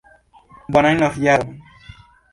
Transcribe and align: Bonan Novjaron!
Bonan 0.75 0.97
Novjaron! 1.03 1.55